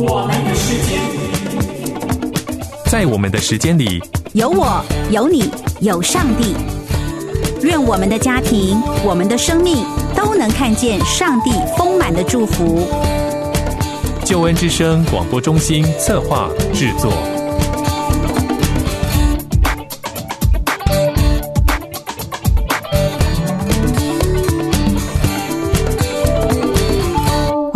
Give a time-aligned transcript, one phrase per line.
[0.00, 1.00] 我们的时间，
[2.86, 4.00] 在我们的时间里，
[4.32, 4.80] 有我，
[5.10, 6.54] 有你，有上帝。
[7.62, 9.84] 愿我们的家庭，我们的生命
[10.14, 12.86] 都能看见上帝丰满的祝福。
[14.24, 17.12] 救恩之声广播中心策划制作。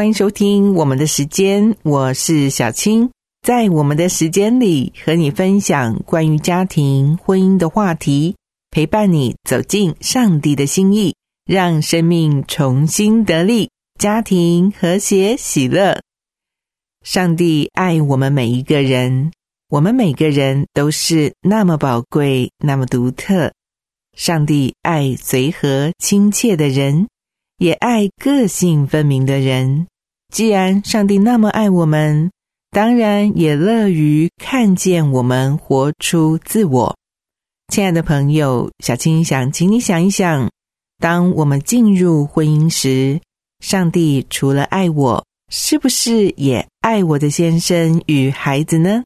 [0.00, 3.10] 欢迎收听我们的时间，我是小青。
[3.42, 8.34] 在我们的时间里，和你分享关于家庭、婚姻的话题，
[8.70, 13.68] 陪伴你走进上帝的心意，让生命重新得力，
[13.98, 16.00] 家庭和谐喜乐。
[17.04, 19.30] 上帝爱我们每一个人，
[19.68, 23.52] 我们每个人都是那么宝贵，那么独特。
[24.16, 27.06] 上帝爱随和亲切的人，
[27.58, 29.88] 也爱个性分明的人。
[30.30, 32.30] 既然上帝那么爱我们，
[32.70, 36.96] 当然也乐于看见我们活出自我。
[37.72, 40.48] 亲爱的朋友，小青想请你想一想：
[40.98, 43.20] 当我们进入婚姻时，
[43.58, 49.02] 上帝除了爱我，是不是也爱我的先生与孩子呢？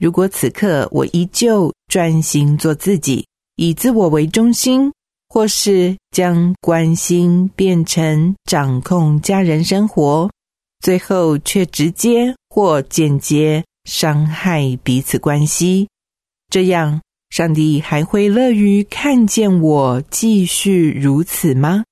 [0.00, 4.92] 如果此刻我依旧专心做自己，以自我为中心。
[5.28, 10.30] 或是将关心变成掌控家人生活，
[10.80, 15.88] 最后却直接或间接伤害彼此关系，
[16.50, 21.84] 这样上帝还会乐于看见我继续如此吗？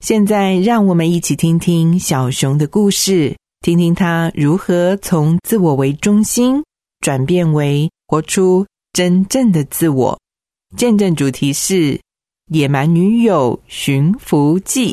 [0.00, 6.62] 现在，让我们一起听听小熊的故事，听听他如何从自我为中心
[7.00, 10.16] 转变为活出真正的自我。
[10.76, 11.74] 见证主题是
[12.48, 14.92] 《野蛮女友寻福记》。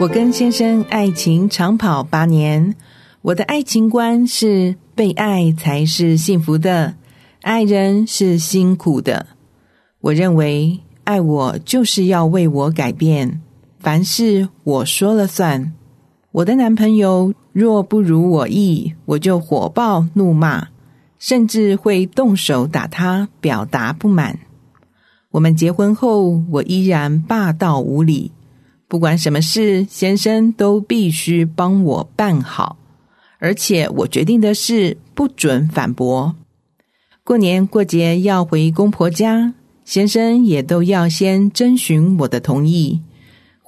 [0.00, 2.74] 我跟先生爱情长跑八年，
[3.22, 6.96] 我的爱情观是被爱才是幸福的，
[7.42, 9.28] 爱人是辛苦的。
[10.00, 13.40] 我认为爱我就是要为我改变。
[13.80, 15.72] 凡事我说了算。
[16.32, 20.68] 我的男朋友若不如我意，我就火爆怒骂，
[21.18, 24.38] 甚至会动手打他，表达不满。
[25.30, 28.30] 我们结婚后，我依然霸道无理，
[28.86, 32.76] 不管什么事，先生都必须帮我办好，
[33.38, 36.34] 而且我决定的事不准反驳。
[37.24, 39.54] 过年过节要回公婆家，
[39.84, 43.00] 先生也都要先征询我的同意。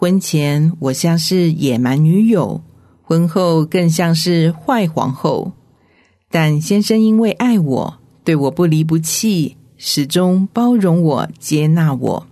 [0.03, 2.61] 婚前我像是野蛮女友，
[3.05, 5.53] 婚后更像是坏皇后。
[6.29, 12.27] 但先生因为爱我，对我不离不弃，始终包容我、接纳我。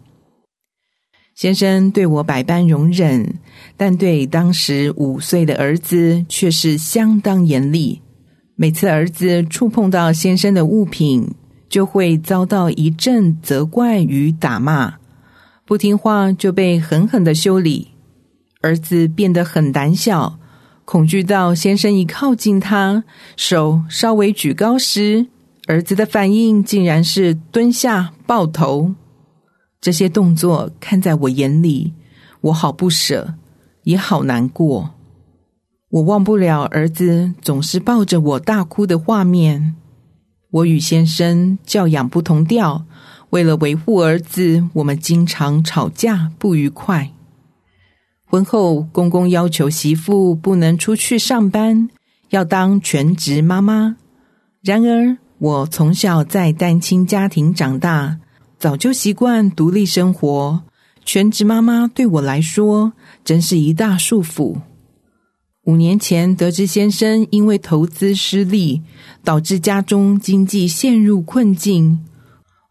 [1.36, 3.38] 先生对我百般容忍，
[3.76, 8.02] 但对当时五岁的儿子却是相当严厉。
[8.56, 11.24] 每次儿子触碰到先生的物品，
[11.68, 14.98] 就会遭到一阵责怪与打骂。
[15.70, 17.92] 不听话就被狠狠的修理，
[18.60, 20.36] 儿子变得很胆小，
[20.84, 23.04] 恐惧到先生一靠近他，
[23.36, 25.28] 手稍微举高时，
[25.68, 28.96] 儿子的反应竟然是蹲下抱头。
[29.80, 31.92] 这些动作看在我眼里，
[32.40, 33.34] 我好不舍，
[33.84, 34.90] 也好难过。
[35.90, 39.76] 我忘不了儿子总是抱着我大哭的画面。
[40.50, 42.84] 我与先生教养不同调。
[43.30, 47.10] 为了维护儿子，我们经常吵架不愉快。
[48.26, 51.88] 婚后，公公要求媳妇不能出去上班，
[52.28, 53.96] 要当全职妈妈。
[54.62, 58.18] 然而，我从小在单亲家庭长大，
[58.58, 60.62] 早就习惯独立生活。
[61.04, 62.92] 全职妈妈对我来说，
[63.24, 64.56] 真是一大束缚。
[65.64, 68.82] 五年前，得知先生因为投资失利，
[69.24, 72.04] 导致家中经济陷入困境。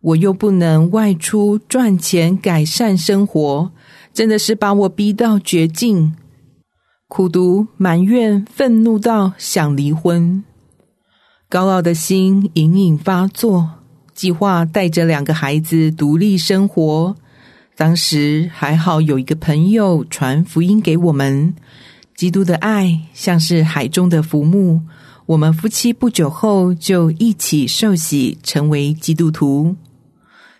[0.01, 3.71] 我又不能外出赚钱改善生活，
[4.13, 6.15] 真的是把我逼到绝境。
[7.07, 10.43] 苦读、埋怨、愤怒到想离婚，
[11.49, 13.71] 高傲的心隐隐发作。
[14.13, 17.15] 计划带着两个孩子独立生活。
[17.75, 21.53] 当时还好有一个朋友传福音给我们，
[22.15, 24.81] 基督的爱像是海中的浮木。
[25.25, 29.75] 我们夫妻不久后就一起受洗，成为基督徒。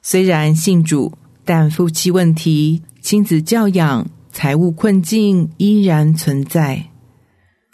[0.01, 1.13] 虽然信主，
[1.44, 6.86] 但夫妻问题、亲子教养、财务困境依然存在。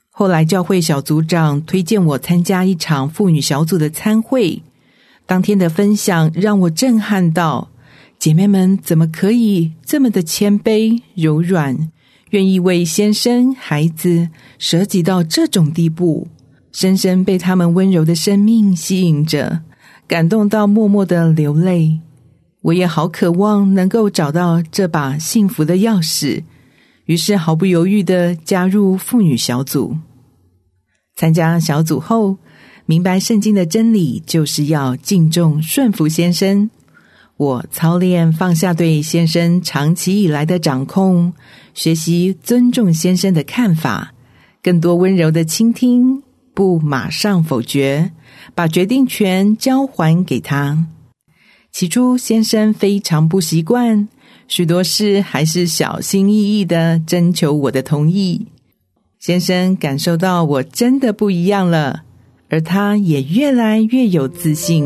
[0.10, 4.64] 后来教会小组长推荐我参加一场妇女小组的参会，
[5.26, 7.70] 当天的分享让我震撼到，
[8.18, 11.92] 姐妹们怎么可以这么的谦卑柔软，
[12.30, 16.30] 愿意为先生孩子舍己到这种地步，
[16.72, 19.64] 深深被他们温柔的生命吸引着，
[20.08, 22.00] 感动到默默的流泪。
[22.66, 26.44] 我也好渴望能够找到这把幸福的钥匙，
[27.06, 29.96] 于是毫不犹豫的加入妇女小组。
[31.16, 32.38] 参加小组后。
[32.88, 36.70] 明白圣经的真理，就是要敬重顺服先生。
[37.36, 41.34] 我操练放下对先生长期以来的掌控，
[41.74, 44.14] 学习尊重先生的看法，
[44.62, 46.22] 更多温柔的倾听，
[46.54, 48.12] 不马上否决，
[48.54, 50.86] 把决定权交还给他。
[51.78, 54.08] 起初，先生非常不习惯，
[54.48, 58.48] 许多事还是小心翼翼的征求我的同意。
[59.20, 62.04] 先生感受到我真的不一样了。
[62.48, 64.86] 而他也越来越有自信。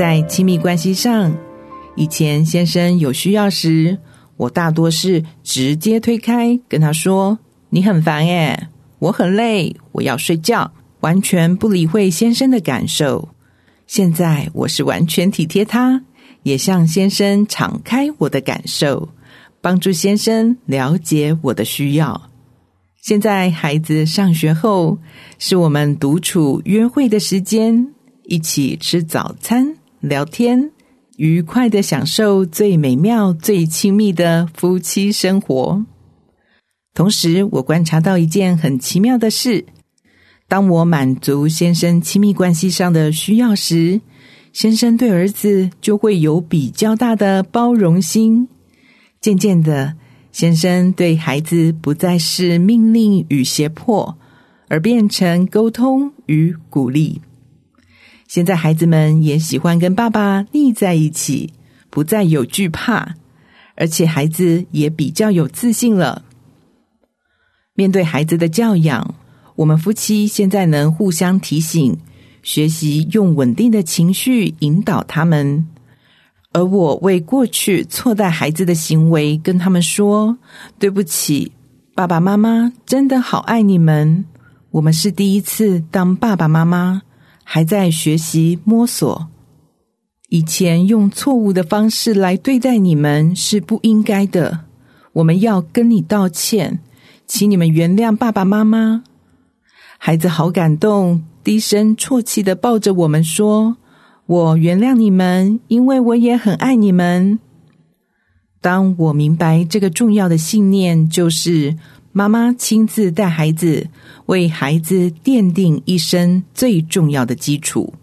[0.00, 1.30] 在亲密关系上。
[1.94, 3.98] 以前先生有需要时，
[4.38, 7.38] 我大多是直接推开，跟他说
[7.68, 8.68] ：“你很烦耶，
[8.98, 13.28] 我很累，我要睡觉。”完全不理会先生的感受。
[13.86, 16.02] 现在我是完全体贴他，
[16.44, 19.10] 也向先生敞开我的感受，
[19.60, 22.30] 帮助先生了解我的需要。
[23.02, 24.96] 现在孩子上学后，
[25.38, 27.86] 是我们独处约会的时间，
[28.24, 30.70] 一起吃早餐，聊天。
[31.16, 35.84] 愉快的享受最美妙、最亲密的夫妻生活。
[36.94, 39.66] 同时，我观察到一件很奇妙的事：
[40.48, 44.00] 当我满足先生亲密关系上的需要时，
[44.54, 48.48] 先生对儿子就会有比较大的包容心。
[49.20, 49.94] 渐渐的，
[50.32, 54.16] 先生对孩子不再是命令与胁迫，
[54.68, 57.20] 而变成沟通与鼓励。
[58.30, 61.52] 现在孩子们也喜欢跟爸爸腻在一起，
[61.90, 63.16] 不再有惧怕，
[63.74, 66.22] 而且孩子也比较有自信了。
[67.74, 69.16] 面对孩子的教养，
[69.56, 71.98] 我们夫妻现在能互相提醒，
[72.44, 75.66] 学习用稳定的情绪引导他们。
[76.52, 80.38] 而我为过去错待孩子的行为跟他们说
[80.78, 81.50] ：“对不起，
[81.96, 84.24] 爸爸妈妈真的好爱你们。
[84.70, 87.02] 我们是第一次当爸爸妈妈。”
[87.52, 89.26] 还在学习摸索，
[90.28, 94.66] 以前用错误的方式来对待你们是不应该的。
[95.14, 96.78] 我们要跟你道歉，
[97.26, 99.02] 请你们原谅爸爸妈妈。
[99.98, 103.78] 孩子好感动，低声啜泣的抱着我们说
[104.26, 107.40] ：“我原谅你们，因为我也很爱你们。”
[108.62, 111.76] 当我明白这个重要的信念，就是。
[112.12, 113.88] 妈妈亲自带孩子，
[114.26, 117.94] 为孩子奠定一生最重要的基础。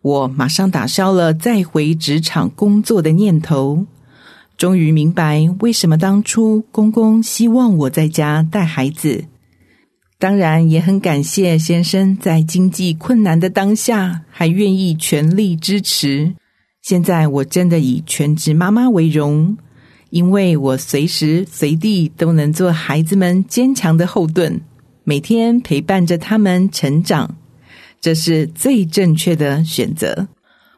[0.00, 3.86] 我马上打消了再回职场工作的念头。
[4.56, 9.24] 终于明白为什么当初公公希望我在家带孩子。
[10.18, 16.34] 当然，也很感谢先生在经济困难的当下还愿意全力支持。
[16.80, 19.58] 现在我真的以全职妈妈为荣。
[20.14, 24.60] 因为我随时随地都能做孩子们坚强的后盾，
[25.02, 27.34] 每天陪伴着他们成长，
[28.00, 30.28] 这是最正确的选择。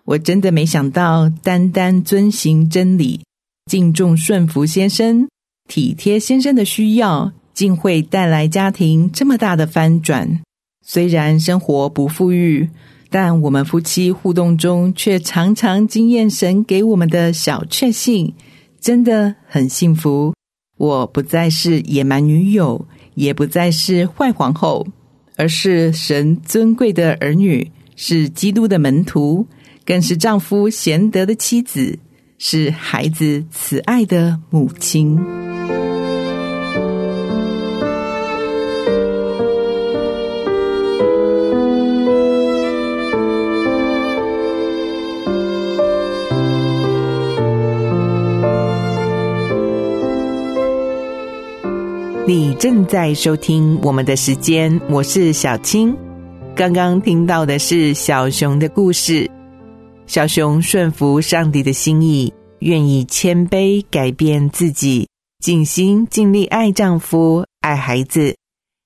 [0.07, 3.21] 我真的没想到，单单遵行真理、
[3.67, 5.29] 敬重顺服先生、
[5.69, 10.41] 体贴先生的需要，竟会带来家庭这么大的翻转。
[10.83, 12.71] 虽然生活不富裕，
[13.11, 18.33] 但我们夫妻互动中却常常惊艳神给我们的小确幸。
[18.81, 20.35] 真的很幸福，
[20.77, 24.87] 我不再是野蛮女友，也不再是坏皇后，
[25.37, 29.47] 而是神尊贵的儿女，是基督的门徒，
[29.85, 31.99] 更是丈夫贤德的妻子，
[32.39, 35.19] 是孩子慈爱的母亲。
[52.29, 55.97] 你正在收听我们的时间，我是小青。
[56.57, 59.31] 刚刚听到的是小熊的故事。
[60.09, 68.37] 小熊顺服上帝的心意，愿意谦卑改变自己，尽心尽力爱丈夫、爱孩子，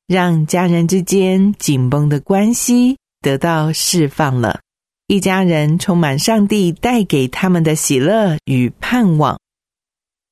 [0.06, 4.60] 让家人之间紧绷的关系得到释放了。
[5.06, 9.38] 一家人充满上帝带给他们的喜乐与盼望。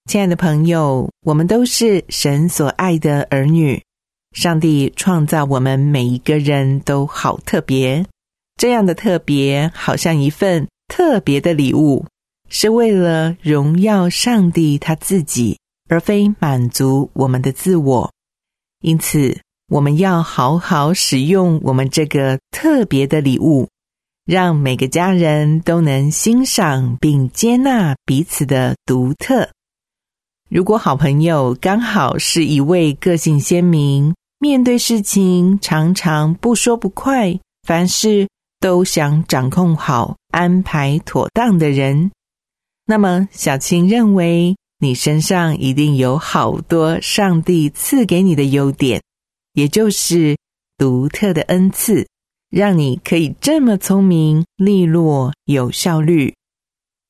[0.08, 3.82] 亲爱的朋友，我们都是神所爱的儿女。
[4.32, 8.06] 上帝创造我们每一个人都好特别，
[8.56, 12.06] 这样的特别好像一份特别的礼物，
[12.48, 15.58] 是为了荣耀上帝他自己，
[15.90, 18.10] 而非满足我们的自我。
[18.80, 19.38] 因此，
[19.68, 23.68] 我们要好好使用我们这个特别的礼物，
[24.24, 29.50] 让每个家人都能欣赏并接纳彼此的独特。
[30.48, 34.14] 如果好朋友刚好是一位个性鲜明。
[34.40, 38.28] 面对事情常常不说不快，凡事
[38.60, 42.12] 都想掌控好、安排妥当的人，
[42.86, 49.02] 那么小青认为你身上一定有好多上帝赐给你的优点，
[49.54, 50.36] 也就是
[50.76, 52.06] 独特的恩赐，
[52.48, 56.32] 让你可以这么聪明、利落、有效率。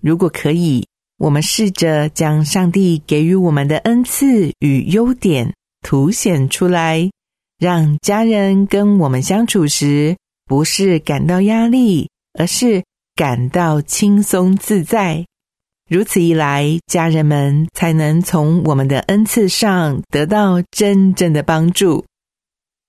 [0.03, 0.87] 如果可以，
[1.19, 7.11] 我们试着将上帝给予我们的恩赐与优点凸显出来。
[7.59, 12.09] 让家人跟我们相处时，不是感到压力，
[12.39, 12.85] 而是
[13.17, 15.27] 感到轻松自在。
[15.91, 22.05] 如此一来，家人们才能从我们的恩赐上得到真正的帮助。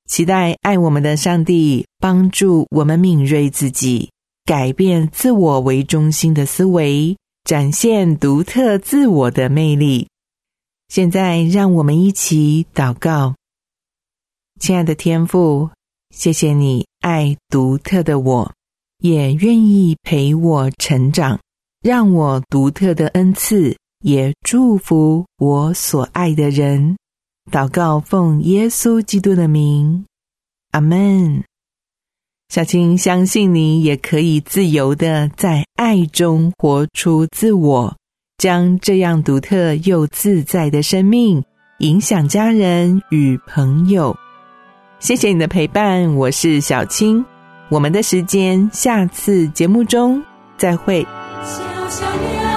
[0.08, 4.12] 期待爱我们的上帝帮助我们敏锐自己，
[4.46, 10.08] 改变自我为中心的思维，展现独特自我的魅力。
[10.88, 13.36] 现在，让我们一起祷告。
[14.60, 15.70] 亲爱的天父，
[16.10, 18.54] 谢谢你爱独特的我，
[18.98, 21.40] 也愿意陪我成长，
[21.82, 26.98] 让我独特的恩赐也祝福我所爱的人。
[27.52, 30.06] 祷告奉耶稣基督的名，
[30.72, 31.44] 阿门。
[32.50, 37.96] 小青相信你也可以自由的在爱中活出自我，
[38.40, 41.44] 将这样独特又自在的生命
[41.78, 44.18] 影响家人与朋友。
[44.98, 47.24] 谢谢你的陪伴，我是小青，
[47.70, 50.20] 我们的时间下次节目中
[50.58, 51.06] 再会。
[51.44, 52.49] 小小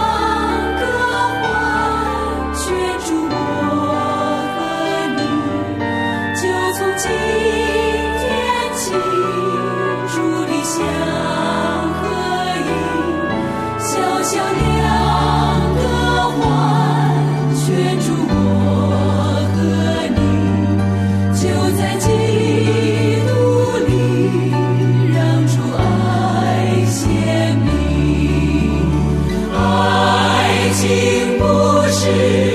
[32.15, 32.52] 是。